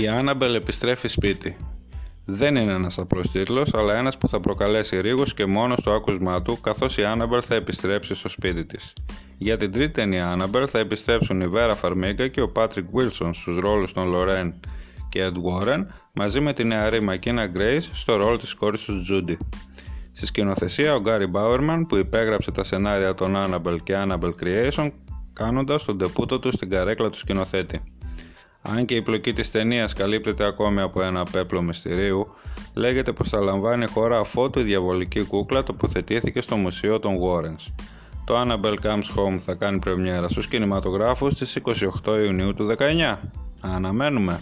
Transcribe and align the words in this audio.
Η 0.00 0.08
Άναμπελ 0.08 0.54
επιστρέφει 0.54 1.08
σπίτι. 1.08 1.56
Δεν 2.24 2.56
είναι 2.56 2.72
ένας 2.72 2.98
απλός 2.98 3.30
τίτλος, 3.30 3.74
αλλά 3.74 3.94
ένας 3.94 4.18
που 4.18 4.28
θα 4.28 4.40
προκαλέσει 4.40 5.00
ρίγος 5.00 5.34
και 5.34 5.46
μόνος 5.46 5.78
στο 5.78 5.90
άκουσμά 5.90 6.42
του, 6.42 6.60
καθώς 6.60 6.96
η 6.96 7.04
Άναμπελ 7.04 7.42
θα 7.46 7.54
επιστρέψει 7.54 8.14
στο 8.14 8.28
σπίτι 8.28 8.66
της. 8.66 8.92
Για 9.38 9.56
την 9.56 9.72
τρίτη 9.72 9.92
ταινία 9.92 10.28
Άναμπελ 10.28 10.66
θα 10.70 10.78
επιστρέψουν 10.78 11.40
η 11.40 11.48
Βέρα 11.48 11.74
Φαρμίγκα 11.74 12.28
και 12.28 12.40
ο 12.40 12.48
Πάτρικ 12.48 12.86
Βίλσον 12.92 13.34
στους 13.34 13.58
ρόλους 13.58 13.92
των 13.92 14.08
Λορέν 14.08 14.54
και 15.08 15.30
Εντ 15.32 15.34
Γουόρεν, 15.34 15.86
μαζί 16.12 16.40
με 16.40 16.52
τη 16.52 16.64
νεαρή 16.64 17.00
Μακένα 17.00 17.50
Γκρέις 17.54 17.88
στο 17.92 18.16
ρόλο 18.16 18.38
της 18.38 18.54
κόρης 18.54 18.80
του 18.84 19.02
Τζούντι. 19.02 19.38
Στη 20.12 20.26
σκηνοθεσία 20.26 20.94
ο 20.94 21.00
Γκάρι 21.00 21.26
Ντόμπερμαν 21.26 21.86
που 21.86 21.96
υπέγραψε 21.96 22.50
τα 22.50 22.64
σενάρια 22.64 23.14
των 23.14 23.34
Annabelle 23.36 23.78
και 23.82 23.94
Annabelle 23.96 24.34
Creation 24.42 24.90
κάνοντας 25.32 25.84
τον 25.84 25.98
τεπούτο 25.98 26.38
του 26.38 26.52
στην 26.52 26.70
καρέκλα 26.70 27.10
του 27.10 27.18
σκηνοθέτη. 27.18 27.82
Αν 28.68 28.84
και 28.84 28.94
η 28.94 29.02
πλοκή 29.02 29.32
της 29.32 29.50
ταινίας 29.50 29.92
καλύπτεται 29.92 30.44
ακόμη 30.46 30.80
από 30.80 31.02
ένα 31.02 31.24
πέπλο 31.24 31.62
μυστηρίου, 31.62 32.26
λέγεται 32.74 33.12
πως 33.12 33.28
θα 33.28 33.40
λαμβάνει 33.40 33.86
χώρα 33.86 34.18
αφότου 34.18 34.60
η 34.60 34.62
διαβολική 34.62 35.24
κούκλα 35.24 35.62
τοποθετήθηκε 35.62 36.40
στο 36.40 36.56
Μουσείο 36.56 36.98
των 36.98 37.14
Warrens. 37.22 37.72
Το 38.24 38.40
Annabelle 38.40 38.86
Comes 38.86 39.16
Home 39.16 39.38
θα 39.38 39.54
κάνει 39.54 39.78
πρεμιέρα 39.78 40.28
στους 40.28 40.48
κινηματογράφους 40.48 41.32
στις 41.32 41.58
28 42.04 42.18
Ιουνίου 42.24 42.54
του 42.54 42.76
19. 42.78 43.16
Αναμένουμε! 43.60 44.40